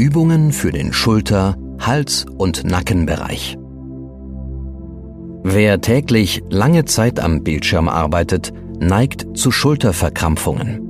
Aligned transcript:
Übungen 0.00 0.50
für 0.50 0.72
den 0.72 0.94
Schulter-, 0.94 1.58
Hals- 1.78 2.24
und 2.38 2.64
Nackenbereich. 2.64 3.58
Wer 5.42 5.82
täglich 5.82 6.42
lange 6.48 6.86
Zeit 6.86 7.20
am 7.20 7.44
Bildschirm 7.44 7.86
arbeitet, 7.86 8.50
neigt 8.78 9.36
zu 9.36 9.50
Schulterverkrampfungen. 9.50 10.80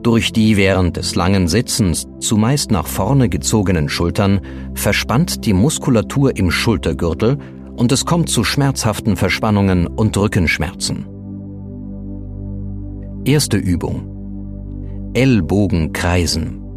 Durch 0.00 0.32
die 0.32 0.56
während 0.56 0.96
des 0.96 1.16
langen 1.16 1.48
Sitzens 1.48 2.06
zumeist 2.20 2.70
nach 2.70 2.86
vorne 2.86 3.28
gezogenen 3.28 3.88
Schultern 3.88 4.42
verspannt 4.74 5.44
die 5.44 5.52
Muskulatur 5.52 6.36
im 6.36 6.52
Schultergürtel 6.52 7.38
und 7.74 7.90
es 7.90 8.04
kommt 8.04 8.28
zu 8.28 8.44
schmerzhaften 8.44 9.16
Verspannungen 9.16 9.88
und 9.88 10.16
Rückenschmerzen. 10.16 11.04
Erste 13.24 13.56
Übung. 13.56 15.10
Ellbogenkreisen. 15.14 16.67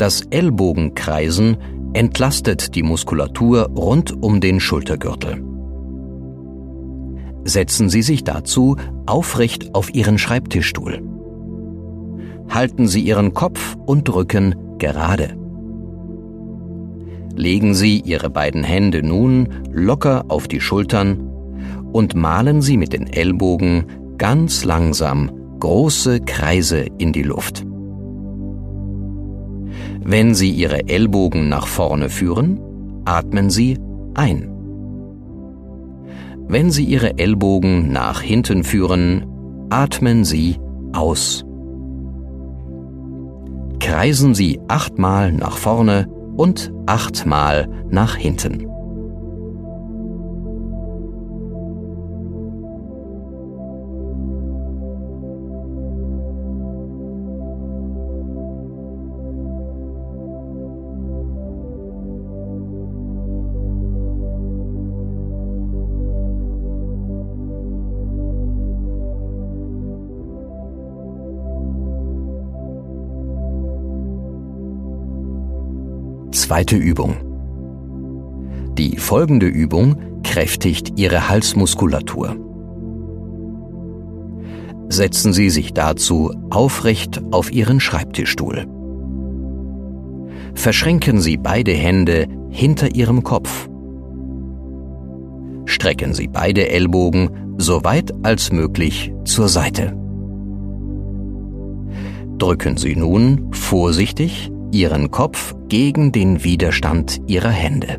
Das 0.00 0.22
Ellbogenkreisen 0.30 1.58
entlastet 1.92 2.74
die 2.74 2.82
Muskulatur 2.82 3.70
rund 3.76 4.22
um 4.22 4.40
den 4.40 4.58
Schultergürtel. 4.58 5.44
Setzen 7.44 7.90
Sie 7.90 8.00
sich 8.00 8.24
dazu 8.24 8.76
aufrecht 9.04 9.74
auf 9.74 9.94
Ihren 9.94 10.16
Schreibtischstuhl. 10.16 11.02
Halten 12.48 12.88
Sie 12.88 13.02
Ihren 13.02 13.34
Kopf 13.34 13.76
und 13.84 14.08
Rücken 14.14 14.54
gerade. 14.78 15.36
Legen 17.36 17.74
Sie 17.74 18.00
Ihre 18.00 18.30
beiden 18.30 18.64
Hände 18.64 19.02
nun 19.02 19.50
locker 19.70 20.24
auf 20.28 20.48
die 20.48 20.62
Schultern 20.62 21.28
und 21.92 22.14
malen 22.14 22.62
Sie 22.62 22.78
mit 22.78 22.94
den 22.94 23.06
Ellbogen 23.06 23.84
ganz 24.16 24.64
langsam 24.64 25.30
große 25.60 26.20
Kreise 26.20 26.86
in 26.96 27.12
die 27.12 27.22
Luft. 27.22 27.66
Wenn 30.02 30.34
Sie 30.34 30.50
Ihre 30.50 30.88
Ellbogen 30.88 31.48
nach 31.48 31.66
vorne 31.66 32.08
führen, 32.08 32.60
atmen 33.04 33.50
Sie 33.50 33.78
ein. 34.14 34.50
Wenn 36.48 36.70
Sie 36.70 36.84
Ihre 36.84 37.18
Ellbogen 37.18 37.92
nach 37.92 38.22
hinten 38.22 38.64
führen, 38.64 39.26
atmen 39.70 40.24
Sie 40.24 40.56
aus. 40.92 41.44
Kreisen 43.78 44.34
Sie 44.34 44.60
achtmal 44.68 45.32
nach 45.32 45.56
vorne 45.58 46.08
und 46.36 46.72
achtmal 46.86 47.68
nach 47.88 48.16
hinten. 48.16 48.69
Zweite 76.32 76.76
Übung. 76.76 77.16
Die 78.78 78.98
folgende 78.98 79.46
Übung 79.46 80.22
kräftigt 80.22 80.96
Ihre 80.96 81.28
Halsmuskulatur. 81.28 82.36
Setzen 84.88 85.32
Sie 85.32 85.50
sich 85.50 85.74
dazu 85.74 86.32
aufrecht 86.50 87.20
auf 87.32 87.52
Ihren 87.52 87.80
Schreibtischstuhl. 87.80 88.64
Verschränken 90.54 91.20
Sie 91.20 91.36
beide 91.36 91.72
Hände 91.72 92.28
hinter 92.48 92.94
Ihrem 92.94 93.24
Kopf. 93.24 93.68
Strecken 95.64 96.14
Sie 96.14 96.28
beide 96.28 96.68
Ellbogen 96.68 97.54
so 97.58 97.82
weit 97.82 98.12
als 98.24 98.52
möglich 98.52 99.12
zur 99.24 99.48
Seite. 99.48 99.96
Drücken 102.38 102.76
Sie 102.76 102.94
nun 102.94 103.52
vorsichtig 103.52 104.52
Ihren 104.72 105.10
Kopf 105.10 105.54
gegen 105.68 106.12
den 106.12 106.44
Widerstand 106.44 107.20
Ihrer 107.26 107.50
Hände. 107.50 107.98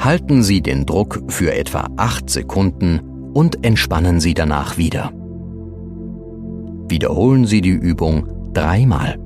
Halten 0.00 0.42
Sie 0.42 0.60
den 0.60 0.86
Druck 0.86 1.22
für 1.28 1.54
etwa 1.54 1.86
acht 1.96 2.30
Sekunden 2.30 3.00
und 3.34 3.64
entspannen 3.64 4.20
Sie 4.20 4.34
danach 4.34 4.78
wieder. 4.78 5.12
Wiederholen 6.88 7.46
Sie 7.46 7.60
die 7.60 7.70
Übung 7.70 8.52
dreimal. 8.52 9.18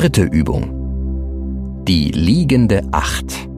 Dritte 0.00 0.22
Übung. 0.22 1.84
Die 1.86 2.10
liegende 2.10 2.84
Acht. 2.90 3.50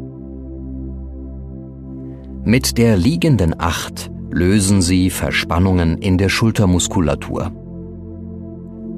Mit 2.45 2.79
der 2.79 2.97
liegenden 2.97 3.55
Acht 3.61 4.11
lösen 4.29 4.83
Sie 4.83 5.11
Verspannungen 5.11 5.99
in 5.99 6.19
der 6.19 6.29
Schultermuskulatur. 6.29 7.53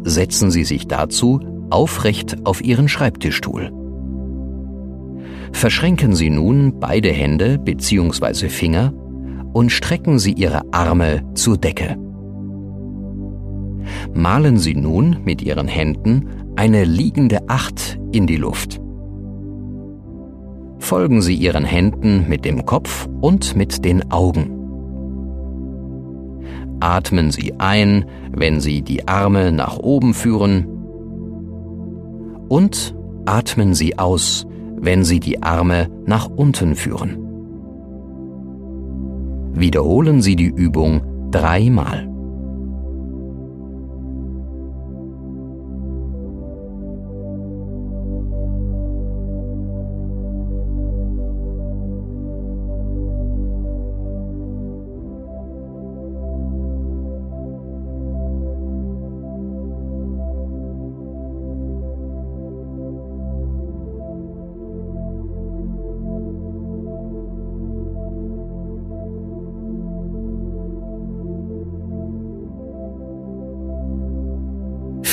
Setzen 0.05 0.51
Sie 0.51 0.65
sich 0.65 0.89
dazu 0.89 1.39
aufrecht 1.69 2.47
auf 2.47 2.65
Ihren 2.65 2.89
Schreibtischstuhl. 2.89 3.71
Verschränken 5.53 6.15
Sie 6.15 6.31
nun 6.31 6.81
beide 6.81 7.11
Hände 7.11 7.59
bzw. 7.59 8.49
Finger 8.49 8.95
und 9.53 9.71
strecken 9.71 10.19
Sie 10.19 10.33
Ihre 10.33 10.63
Arme 10.73 11.23
zur 11.35 11.59
Decke. 11.59 11.99
Malen 14.15 14.59
Sie 14.59 14.75
nun 14.75 15.19
mit 15.25 15.43
Ihren 15.43 15.69
Händen 15.69 16.29
eine 16.57 16.85
liegende 16.85 17.49
Acht 17.49 17.99
in 18.13 18.27
die 18.27 18.37
Luft. 18.37 18.81
Folgen 20.79 21.23
Sie 21.23 21.35
Ihren 21.35 21.65
Händen 21.65 22.27
mit 22.29 22.45
dem 22.45 22.67
Kopf 22.67 23.09
und 23.21 23.57
mit 23.57 23.85
den 23.85 24.11
Augen. 24.11 24.51
Atmen 26.81 27.31
Sie 27.31 27.55
ein, 27.59 28.05
wenn 28.33 28.61
Sie 28.61 28.83
die 28.83 29.09
Arme 29.09 29.51
nach 29.53 29.79
oben 29.79 30.13
führen 30.13 30.67
und 32.49 32.95
atmen 33.25 33.75
Sie 33.75 33.99
aus, 33.99 34.47
wenn 34.77 35.05
Sie 35.05 35.21
die 35.21 35.43
Arme 35.43 35.89
nach 36.05 36.29
unten 36.29 36.75
führen. 36.75 37.17
Wiederholen 39.55 40.21
Sie 40.21 40.37
die 40.37 40.53
Übung 40.55 41.01
dreimal. 41.31 42.14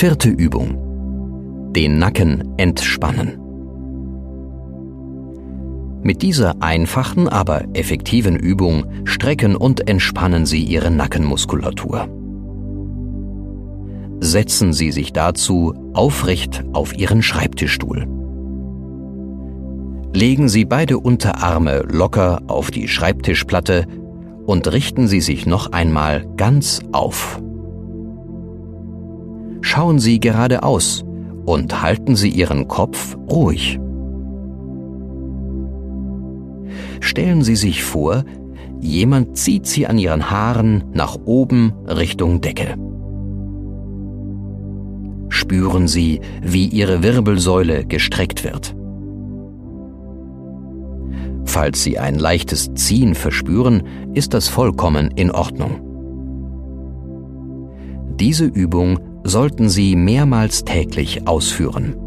Vierte 0.01 0.29
Übung. 0.29 1.73
Den 1.73 1.99
Nacken 1.99 2.55
entspannen. 2.57 3.37
Mit 6.01 6.23
dieser 6.23 6.59
einfachen, 6.59 7.29
aber 7.29 7.65
effektiven 7.75 8.35
Übung 8.35 8.85
strecken 9.03 9.55
und 9.55 9.87
entspannen 9.87 10.47
Sie 10.47 10.63
Ihre 10.63 10.89
Nackenmuskulatur. 10.89 12.09
Setzen 14.21 14.73
Sie 14.73 14.91
sich 14.91 15.13
dazu 15.13 15.75
aufrecht 15.93 16.63
auf 16.73 16.97
Ihren 16.97 17.21
Schreibtischstuhl. 17.21 18.07
Legen 20.15 20.49
Sie 20.49 20.65
beide 20.65 20.97
Unterarme 20.97 21.85
locker 21.87 22.41
auf 22.47 22.71
die 22.71 22.87
Schreibtischplatte 22.87 23.85
und 24.47 24.73
richten 24.73 25.07
Sie 25.07 25.21
sich 25.21 25.45
noch 25.45 25.71
einmal 25.71 26.25
ganz 26.37 26.81
auf. 26.91 27.39
Schauen 29.73 29.99
Sie 29.99 30.19
geradeaus 30.19 31.05
und 31.45 31.81
halten 31.81 32.17
Sie 32.17 32.27
Ihren 32.27 32.67
Kopf 32.67 33.15
ruhig. 33.29 33.79
Stellen 36.99 37.41
Sie 37.41 37.55
sich 37.55 37.81
vor, 37.81 38.25
Jemand 38.81 39.37
zieht 39.37 39.67
sie 39.67 39.85
an 39.85 39.97
ihren 39.99 40.31
Haaren 40.31 40.83
nach 40.91 41.15
oben 41.23 41.71
Richtung 41.85 42.41
Decke. 42.41 42.75
Spüren 45.29 45.87
Sie, 45.87 46.19
wie 46.41 46.65
Ihre 46.65 47.03
Wirbelsäule 47.03 47.85
gestreckt 47.85 48.43
wird. 48.43 48.75
Falls 51.45 51.83
Sie 51.83 51.99
ein 51.99 52.17
leichtes 52.17 52.73
Ziehen 52.73 53.13
verspüren, 53.13 53.83
ist 54.15 54.33
das 54.33 54.47
vollkommen 54.47 55.11
in 55.15 55.29
Ordnung. 55.29 55.79
Diese 58.19 58.45
Übung 58.45 58.99
sollten 59.23 59.69
Sie 59.69 59.95
mehrmals 59.95 60.63
täglich 60.63 61.27
ausführen. 61.27 62.00